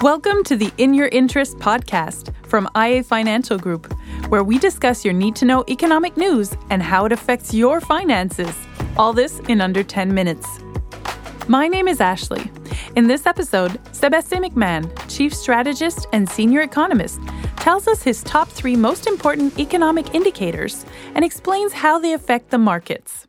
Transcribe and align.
Welcome 0.00 0.44
to 0.44 0.56
the 0.56 0.72
In 0.78 0.94
Your 0.94 1.08
Interest 1.08 1.58
podcast 1.58 2.32
from 2.46 2.68
IA 2.76 3.02
Financial 3.02 3.58
Group, 3.58 3.92
where 4.28 4.44
we 4.44 4.58
discuss 4.58 5.04
your 5.04 5.12
need 5.12 5.36
to 5.36 5.44
know 5.44 5.64
economic 5.68 6.16
news 6.16 6.54
and 6.70 6.82
how 6.82 7.04
it 7.04 7.12
affects 7.12 7.52
your 7.52 7.80
finances. 7.80 8.54
All 8.96 9.12
this 9.12 9.40
in 9.48 9.60
under 9.60 9.82
10 9.82 10.14
minutes. 10.14 10.60
My 11.48 11.68
name 11.68 11.88
is 11.88 12.00
Ashley. 12.00 12.50
In 12.96 13.06
this 13.06 13.26
episode, 13.26 13.78
Sebastien 13.92 14.42
McMahon, 14.42 14.90
Chief 15.08 15.34
Strategist 15.34 16.06
and 16.12 16.28
Senior 16.28 16.62
Economist, 16.62 17.20
tells 17.56 17.86
us 17.86 18.02
his 18.02 18.22
top 18.22 18.48
three 18.48 18.76
most 18.76 19.06
important 19.06 19.58
economic 19.58 20.14
indicators 20.14 20.86
and 21.14 21.24
explains 21.24 21.72
how 21.72 21.98
they 21.98 22.14
affect 22.14 22.50
the 22.50 22.58
markets. 22.58 23.27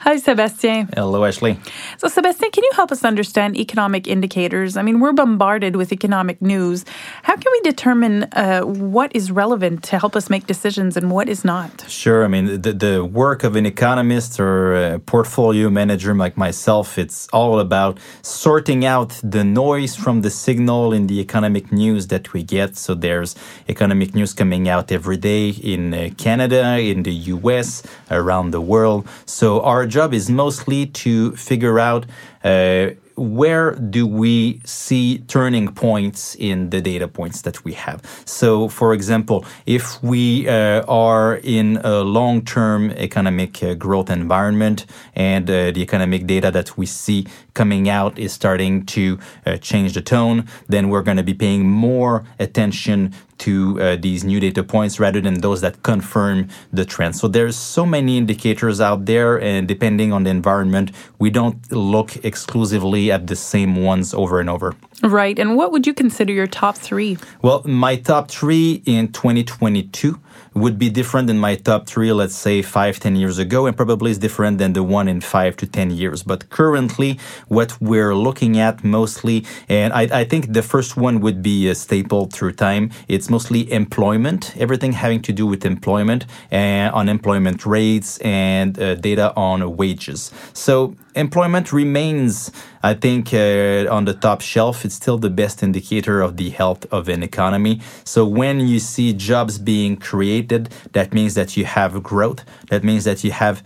Hi, 0.00 0.16
Sebastien. 0.16 0.88
Hello, 0.94 1.24
Ashley. 1.24 1.58
So, 1.98 2.06
Sebastien, 2.06 2.52
can 2.52 2.62
you 2.62 2.70
help 2.74 2.92
us 2.92 3.04
understand 3.04 3.56
economic 3.56 4.06
indicators? 4.06 4.76
I 4.76 4.82
mean, 4.82 5.00
we're 5.00 5.12
bombarded 5.12 5.74
with 5.74 5.92
economic 5.92 6.40
news. 6.40 6.84
How 7.24 7.34
can 7.34 7.50
we 7.50 7.60
determine 7.60 8.22
uh, 8.32 8.60
what 8.62 9.14
is 9.14 9.32
relevant 9.32 9.82
to 9.84 9.98
help 9.98 10.14
us 10.14 10.30
make 10.30 10.46
decisions 10.46 10.96
and 10.96 11.10
what 11.10 11.28
is 11.28 11.44
not? 11.44 11.84
Sure. 11.88 12.24
I 12.24 12.28
mean, 12.28 12.62
the, 12.62 12.72
the 12.72 13.04
work 13.04 13.42
of 13.42 13.56
an 13.56 13.66
economist 13.66 14.38
or 14.38 14.76
a 14.76 14.98
portfolio 15.00 15.68
manager 15.68 16.14
like 16.14 16.36
myself, 16.36 16.96
it's 16.96 17.28
all 17.32 17.58
about 17.58 17.98
sorting 18.22 18.84
out 18.84 19.20
the 19.24 19.42
noise 19.42 19.96
from 19.96 20.22
the 20.22 20.30
signal 20.30 20.92
in 20.92 21.08
the 21.08 21.18
economic 21.18 21.72
news 21.72 22.06
that 22.06 22.32
we 22.32 22.44
get. 22.44 22.76
So, 22.76 22.94
there's 22.94 23.34
economic 23.68 24.14
news 24.14 24.32
coming 24.32 24.68
out 24.68 24.92
every 24.92 25.16
day 25.16 25.48
in 25.50 25.92
uh, 25.92 26.10
Canada, 26.16 26.78
in 26.78 27.02
the 27.02 27.14
US, 27.34 27.82
around 28.12 28.52
the 28.52 28.60
world. 28.60 29.08
So, 29.26 29.60
our 29.68 29.86
job 29.86 30.14
is 30.14 30.30
mostly 30.30 30.86
to 30.86 31.36
figure 31.36 31.78
out 31.78 32.06
uh, 32.42 32.88
where 33.16 33.72
do 33.72 34.06
we 34.06 34.60
see 34.64 35.18
turning 35.26 35.68
points 35.74 36.36
in 36.36 36.70
the 36.70 36.80
data 36.80 37.06
points 37.08 37.42
that 37.42 37.64
we 37.64 37.72
have? 37.72 38.00
So, 38.24 38.68
for 38.68 38.94
example, 38.94 39.44
if 39.66 40.02
we 40.02 40.48
uh, 40.48 40.84
are 40.86 41.36
in 41.42 41.78
a 41.78 42.00
long-term 42.00 42.92
economic 42.92 43.62
uh, 43.62 43.74
growth 43.74 44.08
environment 44.08 44.86
and 45.14 45.50
uh, 45.50 45.72
the 45.72 45.82
economic 45.82 46.26
data 46.26 46.50
that 46.52 46.78
we 46.78 46.86
see 46.86 47.26
coming 47.54 47.88
out 47.88 48.18
is 48.18 48.32
starting 48.32 48.86
to 48.86 49.18
uh, 49.44 49.56
change 49.58 49.94
the 49.94 50.02
tone, 50.02 50.46
then 50.68 50.88
we're 50.88 51.02
going 51.02 51.16
to 51.16 51.22
be 51.24 51.34
paying 51.34 51.68
more 51.68 52.24
attention 52.38 53.12
to 53.38 53.80
uh, 53.80 53.96
these 53.96 54.24
new 54.24 54.40
data 54.40 54.62
points 54.62 54.98
rather 55.00 55.20
than 55.20 55.40
those 55.40 55.60
that 55.60 55.82
confirm 55.82 56.48
the 56.72 56.84
trend. 56.84 57.16
So 57.16 57.28
there's 57.28 57.56
so 57.56 57.86
many 57.86 58.18
indicators 58.18 58.80
out 58.80 59.06
there 59.06 59.40
and 59.40 59.66
depending 59.66 60.12
on 60.12 60.24
the 60.24 60.30
environment, 60.30 60.92
we 61.18 61.30
don't 61.30 61.70
look 61.72 62.24
exclusively 62.24 63.10
at 63.10 63.26
the 63.26 63.36
same 63.36 63.76
ones 63.76 64.14
over 64.14 64.40
and 64.40 64.50
over. 64.50 64.74
Right. 65.02 65.38
And 65.38 65.56
what 65.56 65.70
would 65.72 65.86
you 65.86 65.94
consider 65.94 66.32
your 66.32 66.46
top 66.46 66.76
three? 66.76 67.18
Well, 67.42 67.62
my 67.64 67.96
top 67.96 68.30
three 68.30 68.82
in 68.84 69.12
2022 69.12 70.18
would 70.54 70.78
be 70.78 70.90
different 70.90 71.28
than 71.28 71.38
my 71.38 71.54
top 71.54 71.86
three, 71.86 72.12
let's 72.12 72.34
say 72.34 72.62
five, 72.62 72.98
ten 72.98 73.16
years 73.16 73.38
ago, 73.38 73.66
and 73.66 73.76
probably 73.76 74.10
is 74.10 74.18
different 74.18 74.58
than 74.58 74.72
the 74.72 74.82
one 74.82 75.08
in 75.08 75.20
five 75.20 75.56
to 75.56 75.66
10 75.66 75.90
years. 75.90 76.22
But 76.22 76.50
currently, 76.50 77.18
what 77.48 77.80
we're 77.80 78.14
looking 78.14 78.58
at 78.58 78.84
mostly, 78.84 79.44
and 79.68 79.92
I, 79.92 80.02
I 80.20 80.24
think 80.24 80.52
the 80.52 80.62
first 80.62 80.96
one 80.96 81.20
would 81.20 81.42
be 81.42 81.68
a 81.68 81.74
staple 81.74 82.26
through 82.26 82.52
time. 82.52 82.90
It's 83.08 83.30
mostly 83.30 83.70
employment, 83.72 84.54
everything 84.56 84.92
having 84.92 85.22
to 85.22 85.32
do 85.32 85.46
with 85.46 85.64
employment 85.64 86.26
and 86.50 86.92
unemployment 86.94 87.64
rates 87.66 88.18
and 88.18 88.78
uh, 88.78 88.94
data 88.96 89.32
on 89.36 89.76
wages. 89.76 90.32
So 90.52 90.96
employment 91.14 91.72
remains, 91.72 92.50
I 92.82 92.94
think, 92.94 93.34
uh, 93.34 93.86
on 93.90 94.04
the 94.04 94.14
top 94.14 94.40
shelf. 94.40 94.84
It's 94.84 94.94
still 94.94 95.18
the 95.18 95.30
best 95.30 95.62
indicator 95.62 96.20
of 96.20 96.36
the 96.36 96.50
health 96.50 96.86
of 96.92 97.08
an 97.08 97.22
economy. 97.22 97.80
So 98.04 98.24
when 98.24 98.60
you 98.60 98.78
see 98.78 99.12
jobs 99.12 99.58
being 99.58 99.96
created, 99.96 100.70
that 100.92 101.12
means 101.12 101.34
that 101.34 101.56
you 101.56 101.64
have 101.64 102.02
growth. 102.02 102.40
That 102.70 102.82
means 102.84 103.04
that 103.04 103.24
you 103.24 103.32
have 103.32 103.62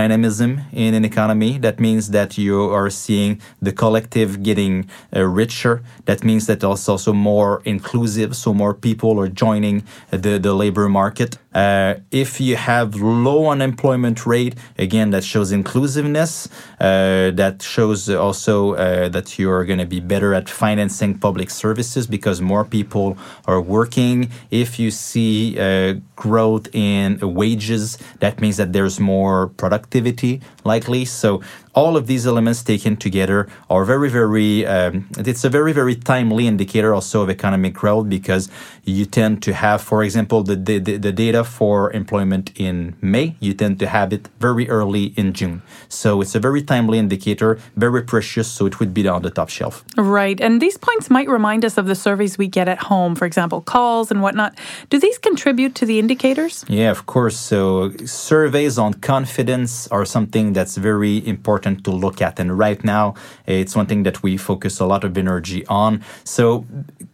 dynamism 0.00 0.60
in 0.72 0.94
an 0.94 1.04
economy. 1.04 1.58
That 1.58 1.80
means 1.80 2.10
that 2.10 2.38
you 2.38 2.56
are 2.78 2.90
seeing 2.90 3.40
the 3.60 3.72
collective 3.72 4.42
getting 4.42 4.88
uh, 5.14 5.24
richer. 5.24 5.82
That 6.04 6.20
means 6.22 6.46
that 6.46 6.62
also 6.62 7.12
more 7.12 7.62
inclusive, 7.64 8.36
so 8.36 8.54
more 8.54 8.74
people 8.74 9.18
are 9.20 9.28
joining 9.28 9.76
the, 10.10 10.38
the 10.38 10.54
labor 10.54 10.88
market. 10.88 11.38
Uh, 11.52 11.94
if 12.10 12.40
you 12.40 12.56
have 12.56 12.94
low 12.94 13.48
unemployment 13.48 14.24
rate, 14.24 14.54
again, 14.78 15.10
that 15.10 15.24
shows 15.24 15.50
inclusiveness. 15.52 16.48
Uh, 16.80 17.30
that 17.40 17.56
shows 17.74 18.08
also 18.08 18.51
uh, 18.60 19.08
that 19.16 19.38
you 19.38 19.46
are 19.50 19.64
going 19.70 19.82
to 19.86 19.90
be 19.96 20.00
better 20.00 20.30
at 20.34 20.46
financing 20.48 21.12
public 21.26 21.48
services 21.50 22.04
because 22.16 22.38
more 22.40 22.64
people 22.64 23.06
are 23.46 23.60
working. 23.60 24.16
If 24.50 24.70
you 24.82 24.90
see 24.90 25.58
uh, 25.58 25.94
growth 26.16 26.66
in 26.72 27.06
wages, 27.40 27.98
that 28.22 28.34
means 28.42 28.56
that 28.60 28.70
there's 28.72 28.98
more 29.14 29.36
productivity 29.62 30.40
likely. 30.64 31.04
So 31.04 31.42
all 31.74 31.96
of 31.96 32.06
these 32.06 32.26
elements 32.26 32.62
taken 32.62 32.96
together 32.96 33.48
are 33.70 33.84
very, 33.84 34.10
very, 34.10 34.66
um, 34.66 35.08
it's 35.18 35.44
a 35.44 35.48
very, 35.48 35.72
very 35.72 35.94
timely 35.94 36.46
indicator 36.46 36.92
also 36.94 37.22
of 37.22 37.30
economic 37.30 37.72
growth 37.72 38.08
because 38.08 38.48
you 38.84 39.06
tend 39.06 39.42
to 39.42 39.54
have, 39.54 39.80
for 39.80 40.02
example, 40.02 40.42
the, 40.42 40.56
the, 40.56 40.78
the 40.78 41.12
data 41.12 41.44
for 41.44 41.90
employment 41.92 42.52
in 42.56 42.94
May, 43.00 43.36
you 43.40 43.54
tend 43.54 43.78
to 43.78 43.86
have 43.86 44.12
it 44.12 44.28
very 44.38 44.68
early 44.68 45.14
in 45.16 45.32
June. 45.32 45.62
So 45.88 46.20
it's 46.20 46.34
a 46.34 46.40
very 46.40 46.62
timely 46.62 46.98
indicator, 46.98 47.58
very 47.76 48.02
precious, 48.02 48.50
so 48.50 48.66
it 48.66 48.78
would 48.78 48.92
be 48.92 49.08
on 49.08 49.22
the 49.22 49.30
top 49.30 49.48
shelf. 49.48 49.84
Right. 49.96 50.40
And 50.40 50.60
these 50.60 50.76
points 50.76 51.08
might 51.08 51.28
remind 51.28 51.64
us 51.64 51.78
of 51.78 51.86
the 51.86 51.94
surveys 51.94 52.36
we 52.36 52.48
get 52.48 52.68
at 52.68 52.78
home, 52.78 53.14
for 53.14 53.24
example, 53.24 53.60
calls 53.62 54.10
and 54.10 54.20
whatnot. 54.20 54.58
Do 54.90 54.98
these 54.98 55.18
contribute 55.18 55.74
to 55.76 55.86
the 55.86 55.98
indicators? 55.98 56.64
Yeah, 56.68 56.90
of 56.90 57.06
course. 57.06 57.38
So 57.38 57.92
surveys 58.04 58.78
on 58.78 58.94
confidence 58.94 59.88
are 59.88 60.04
something 60.04 60.52
that's 60.52 60.76
very 60.76 61.26
important 61.26 61.61
to 61.62 61.90
look 61.90 62.20
at. 62.20 62.38
And 62.38 62.58
right 62.58 62.82
now, 62.84 63.14
it's 63.46 63.74
one 63.74 63.86
thing 63.86 64.02
that 64.04 64.22
we 64.22 64.36
focus 64.36 64.80
a 64.80 64.86
lot 64.86 65.04
of 65.04 65.16
energy 65.16 65.66
on. 65.66 66.02
So 66.24 66.64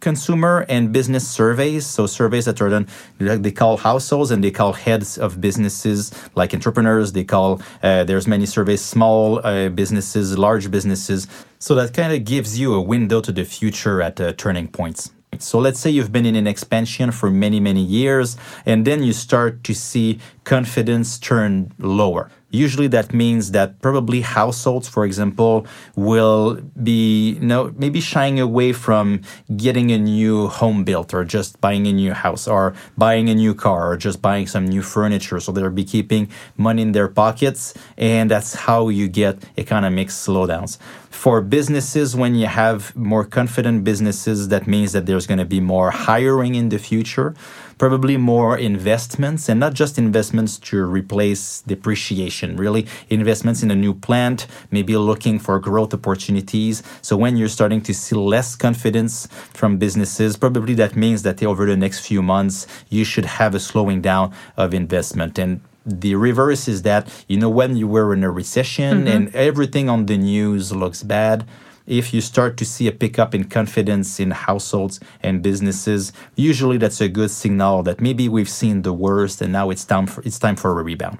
consumer 0.00 0.64
and 0.68 0.92
business 0.92 1.26
surveys, 1.28 1.86
so 1.86 2.06
surveys 2.06 2.44
that 2.44 2.60
are 2.60 2.68
done, 2.68 2.86
they 3.18 3.52
call 3.52 3.76
households 3.76 4.30
and 4.30 4.42
they 4.42 4.50
call 4.50 4.72
heads 4.72 5.18
of 5.18 5.40
businesses 5.40 6.12
like 6.34 6.54
entrepreneurs. 6.54 7.12
They 7.12 7.24
call, 7.24 7.60
uh, 7.82 8.04
there's 8.04 8.26
many 8.26 8.46
surveys, 8.46 8.82
small 8.82 9.44
uh, 9.44 9.68
businesses, 9.68 10.36
large 10.36 10.70
businesses. 10.70 11.26
So 11.58 11.74
that 11.74 11.94
kind 11.94 12.12
of 12.12 12.24
gives 12.24 12.58
you 12.58 12.74
a 12.74 12.80
window 12.80 13.20
to 13.20 13.32
the 13.32 13.44
future 13.44 14.00
at 14.02 14.20
uh, 14.20 14.32
turning 14.32 14.68
points. 14.68 15.12
So 15.38 15.58
let's 15.58 15.78
say 15.78 15.90
you've 15.90 16.10
been 16.10 16.26
in 16.26 16.34
an 16.34 16.46
expansion 16.46 17.12
for 17.12 17.30
many, 17.30 17.60
many 17.60 17.82
years, 17.82 18.36
and 18.64 18.84
then 18.84 19.02
you 19.02 19.12
start 19.12 19.62
to 19.64 19.74
see 19.74 20.18
confidence 20.44 21.18
turn 21.18 21.72
lower. 21.78 22.30
Usually 22.50 22.86
that 22.88 23.12
means 23.12 23.50
that 23.50 23.80
probably 23.82 24.22
households, 24.22 24.88
for 24.88 25.04
example, 25.04 25.66
will 25.96 26.60
be 26.82 27.32
you 27.32 27.40
know, 27.40 27.74
maybe 27.76 28.00
shying 28.00 28.40
away 28.40 28.72
from 28.72 29.20
getting 29.56 29.92
a 29.92 29.98
new 29.98 30.48
home 30.48 30.82
built 30.82 31.12
or 31.12 31.24
just 31.24 31.60
buying 31.60 31.86
a 31.86 31.92
new 31.92 32.14
house 32.14 32.48
or 32.48 32.74
buying 32.96 33.28
a 33.28 33.34
new 33.34 33.54
car 33.54 33.92
or 33.92 33.96
just 33.96 34.22
buying 34.22 34.46
some 34.46 34.66
new 34.66 34.82
furniture. 34.82 35.40
So 35.40 35.52
they'll 35.52 35.70
be 35.70 35.84
keeping 35.84 36.30
money 36.56 36.82
in 36.82 36.92
their 36.92 37.08
pockets. 37.08 37.74
And 37.98 38.30
that's 38.30 38.54
how 38.54 38.88
you 38.88 39.08
get 39.08 39.44
economic 39.58 40.08
slowdowns. 40.08 40.78
For 41.10 41.40
businesses, 41.40 42.14
when 42.14 42.34
you 42.34 42.46
have 42.46 42.94
more 42.94 43.24
confident 43.24 43.84
businesses, 43.84 44.48
that 44.48 44.66
means 44.66 44.92
that 44.92 45.04
there's 45.06 45.26
going 45.26 45.38
to 45.38 45.44
be 45.44 45.60
more 45.60 45.90
hiring 45.90 46.54
in 46.54 46.68
the 46.68 46.78
future 46.78 47.34
probably 47.78 48.16
more 48.16 48.58
investments 48.58 49.48
and 49.48 49.58
not 49.60 49.72
just 49.72 49.98
investments 49.98 50.58
to 50.58 50.84
replace 50.84 51.62
depreciation, 51.62 52.37
really 52.42 52.86
investments 53.08 53.62
in 53.62 53.70
a 53.70 53.76
new 53.76 53.94
plant, 53.94 54.46
maybe 54.70 54.96
looking 54.96 55.38
for 55.38 55.58
growth 55.58 55.92
opportunities. 55.94 56.82
So 57.02 57.16
when 57.16 57.36
you're 57.36 57.48
starting 57.48 57.80
to 57.82 57.94
see 57.94 58.16
less 58.16 58.56
confidence 58.56 59.26
from 59.52 59.78
businesses, 59.78 60.36
probably 60.36 60.74
that 60.74 60.96
means 60.96 61.22
that 61.22 61.42
over 61.42 61.66
the 61.66 61.76
next 61.76 62.00
few 62.00 62.22
months, 62.22 62.66
you 62.88 63.04
should 63.04 63.24
have 63.24 63.54
a 63.54 63.60
slowing 63.60 64.00
down 64.00 64.32
of 64.56 64.74
investment. 64.74 65.38
And 65.38 65.60
the 65.84 66.14
reverse 66.14 66.68
is 66.68 66.82
that, 66.82 67.08
you 67.28 67.38
know, 67.38 67.48
when 67.48 67.76
you 67.76 67.88
were 67.88 68.12
in 68.12 68.22
a 68.24 68.30
recession 68.30 68.98
mm-hmm. 68.98 69.08
and 69.08 69.34
everything 69.34 69.88
on 69.88 70.06
the 70.06 70.18
news 70.18 70.72
looks 70.72 71.02
bad, 71.02 71.46
if 71.86 72.12
you 72.12 72.20
start 72.20 72.58
to 72.58 72.64
see 72.66 72.86
a 72.86 72.92
pickup 72.92 73.34
in 73.34 73.44
confidence 73.44 74.20
in 74.20 74.30
households 74.30 75.00
and 75.22 75.42
businesses, 75.42 76.12
usually 76.36 76.76
that's 76.76 77.00
a 77.00 77.08
good 77.08 77.30
signal 77.30 77.82
that 77.82 78.00
maybe 78.00 78.28
we've 78.28 78.48
seen 78.48 78.82
the 78.82 78.92
worst 78.92 79.40
and 79.40 79.52
now 79.52 79.70
it's 79.70 79.84
time 79.86 80.06
for, 80.06 80.20
it's 80.22 80.38
time 80.38 80.56
for 80.56 80.78
a 80.78 80.82
rebound. 80.82 81.18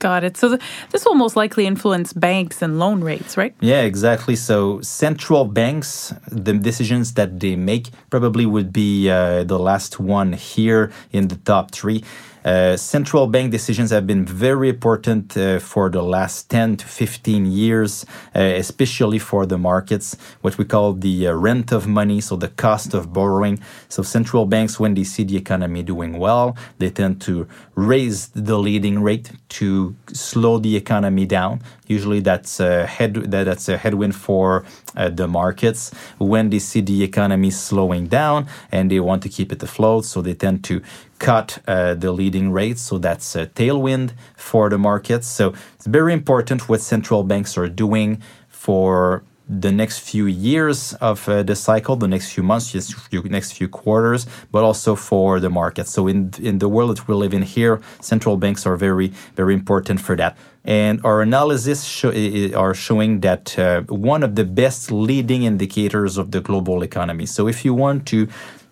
Got 0.00 0.22
it. 0.22 0.36
So 0.36 0.56
this 0.90 1.04
will 1.04 1.16
most 1.16 1.34
likely 1.34 1.66
influence 1.66 2.12
banks 2.12 2.62
and 2.62 2.78
loan 2.78 3.02
rates, 3.02 3.36
right? 3.36 3.52
Yeah, 3.60 3.82
exactly. 3.82 4.36
So 4.36 4.80
central 4.80 5.44
banks, 5.44 6.14
the 6.30 6.52
decisions 6.52 7.14
that 7.14 7.40
they 7.40 7.56
make 7.56 7.90
probably 8.08 8.46
would 8.46 8.72
be 8.72 9.10
uh, 9.10 9.42
the 9.42 9.58
last 9.58 9.98
one 9.98 10.34
here 10.34 10.92
in 11.10 11.28
the 11.28 11.36
top 11.36 11.72
three. 11.72 12.04
Uh, 12.44 12.76
central 12.76 13.26
bank 13.26 13.50
decisions 13.50 13.90
have 13.90 14.06
been 14.06 14.24
very 14.24 14.68
important 14.68 15.36
uh, 15.36 15.58
for 15.58 15.90
the 15.90 16.02
last 16.02 16.48
10 16.50 16.76
to 16.76 16.86
15 16.86 17.46
years, 17.46 18.06
uh, 18.34 18.40
especially 18.40 19.18
for 19.18 19.46
the 19.46 19.58
markets, 19.58 20.16
what 20.40 20.56
we 20.58 20.64
call 20.64 20.92
the 20.92 21.28
uh, 21.28 21.32
rent 21.32 21.72
of 21.72 21.86
money, 21.86 22.20
so 22.20 22.36
the 22.36 22.48
cost 22.48 22.94
of 22.94 23.12
borrowing. 23.12 23.58
So 23.88 24.02
central 24.02 24.46
banks, 24.46 24.78
when 24.78 24.94
they 24.94 25.04
see 25.04 25.24
the 25.24 25.36
economy 25.36 25.82
doing 25.82 26.18
well, 26.18 26.56
they 26.78 26.90
tend 26.90 27.20
to 27.22 27.48
raise 27.74 28.28
the 28.28 28.58
leading 28.58 29.02
rate 29.02 29.32
to 29.50 29.94
slow 30.12 30.58
the 30.58 30.76
economy 30.76 31.26
down. 31.26 31.60
Usually 31.88 32.20
that's 32.20 32.60
a 32.60 32.86
head 32.86 33.14
that's 33.14 33.68
a 33.68 33.76
headwind 33.76 34.14
for 34.14 34.64
uh, 34.96 35.08
the 35.08 35.26
markets 35.26 35.92
when 36.18 36.50
they 36.50 36.60
see 36.60 36.80
the 36.80 37.02
economy 37.02 37.50
slowing 37.50 38.06
down 38.06 38.46
and 38.70 38.90
they 38.90 39.00
want 39.00 39.22
to 39.24 39.28
keep 39.28 39.52
it 39.52 39.62
afloat. 39.62 40.04
So 40.04 40.22
they 40.22 40.34
tend 40.34 40.62
to 40.64 40.82
cut 41.18 41.58
uh, 41.66 41.94
the 41.94 42.12
leading 42.12 42.52
rates. 42.52 42.82
So 42.82 42.98
that's 42.98 43.34
a 43.34 43.46
tailwind 43.46 44.12
for 44.36 44.68
the 44.70 44.78
markets. 44.78 45.26
So 45.26 45.54
it's 45.74 45.86
very 45.86 46.12
important 46.12 46.68
what 46.68 46.80
central 46.80 47.24
banks 47.24 47.58
are 47.58 47.68
doing 47.68 48.22
for 48.48 49.24
the 49.48 49.72
next 49.72 50.00
few 50.00 50.26
years 50.26 50.92
of 50.94 51.26
uh, 51.28 51.42
the 51.42 51.56
cycle, 51.56 51.96
the 51.96 52.08
next 52.08 52.32
few 52.32 52.42
months, 52.42 52.70
just 52.72 52.94
few, 52.94 53.22
next 53.22 53.52
few 53.52 53.68
quarters, 53.68 54.26
but 54.52 54.62
also 54.62 54.94
for 54.94 55.40
the 55.40 55.48
market. 55.48 55.88
So 55.88 56.06
in 56.06 56.32
in 56.38 56.58
the 56.58 56.68
world 56.68 56.96
that 56.96 57.08
we 57.08 57.14
live 57.14 57.32
in 57.32 57.42
here, 57.42 57.80
central 58.00 58.36
banks 58.36 58.66
are 58.66 58.76
very 58.76 59.12
very 59.36 59.54
important 59.54 60.00
for 60.00 60.16
that. 60.16 60.36
And 60.64 61.00
our 61.02 61.22
analysis 61.22 61.84
show, 61.84 62.12
are 62.54 62.74
showing 62.74 63.20
that 63.20 63.58
uh, 63.58 63.82
one 63.88 64.22
of 64.22 64.34
the 64.34 64.44
best 64.44 64.92
leading 64.92 65.44
indicators 65.44 66.18
of 66.18 66.30
the 66.30 66.40
global 66.40 66.82
economy. 66.82 67.24
So 67.24 67.48
if 67.48 67.64
you 67.64 67.72
want 67.72 68.06
to, 68.08 68.28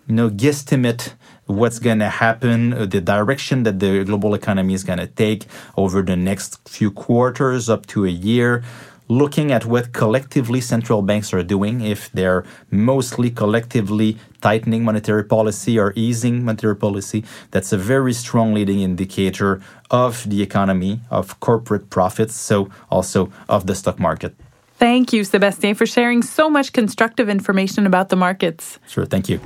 you 0.07 0.15
know, 0.15 0.29
guesstimate 0.29 1.13
what's 1.47 1.79
going 1.79 1.99
to 1.99 2.09
happen, 2.09 2.73
uh, 2.73 2.85
the 2.85 3.01
direction 3.01 3.63
that 3.63 3.79
the 3.79 4.03
global 4.03 4.35
economy 4.35 4.75
is 4.75 4.83
going 4.83 4.99
to 4.99 5.07
take 5.07 5.47
over 5.75 6.03
the 6.03 6.15
next 6.15 6.69
few 6.69 6.91
quarters 6.91 7.67
up 7.67 7.87
to 7.87 8.05
a 8.05 8.09
year, 8.09 8.63
looking 9.07 9.51
at 9.51 9.65
what 9.65 9.93
collectively 9.93 10.61
central 10.61 11.01
banks 11.01 11.33
are 11.33 11.43
doing, 11.43 11.81
if 11.81 12.11
they're 12.11 12.43
mostly 12.69 13.29
collectively 13.29 14.17
tightening 14.41 14.83
monetary 14.83 15.23
policy 15.23 15.79
or 15.79 15.93
easing 15.95 16.43
monetary 16.43 16.75
policy, 16.75 17.23
that's 17.51 17.71
a 17.71 17.77
very 17.77 18.13
strong 18.13 18.53
leading 18.53 18.81
indicator 18.81 19.61
of 19.89 20.29
the 20.29 20.41
economy, 20.41 20.99
of 21.09 21.39
corporate 21.39 21.89
profits, 21.89 22.35
so 22.35 22.69
also 22.89 23.31
of 23.47 23.67
the 23.67 23.75
stock 23.75 23.99
market. 23.99 24.35
Thank 24.75 25.11
you, 25.11 25.23
Sebastien, 25.23 25.73
for 25.73 25.87
sharing 25.87 26.21
so 26.21 26.49
much 26.49 26.71
constructive 26.71 27.29
information 27.29 27.87
about 27.87 28.09
the 28.09 28.15
markets. 28.15 28.77
Sure, 28.87 29.05
thank 29.05 29.27
you. 29.27 29.39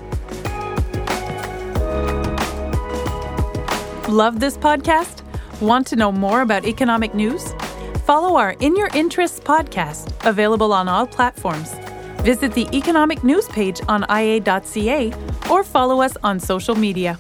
Love 4.10 4.42
this 4.42 4.58
podcast? 4.58 5.24
Want 5.62 5.88
to 5.88 5.96
know 5.96 6.12
more 6.12 6.42
about 6.42 6.66
economic 6.66 7.16
news? 7.16 7.54
Follow 8.06 8.36
our 8.36 8.56
In 8.60 8.76
Your 8.76 8.90
Interests 8.94 9.40
podcast, 9.40 10.12
available 10.28 10.74
on 10.74 10.88
all 10.88 11.06
platforms. 11.06 11.76
Visit 12.22 12.54
the 12.54 12.68
economic 12.76 13.24
news 13.24 13.48
page 13.48 13.80
on 13.88 14.06
ia.ca 14.10 15.14
or 15.50 15.64
follow 15.64 16.02
us 16.02 16.18
on 16.24 16.40
social 16.40 16.76
media. 16.76 17.20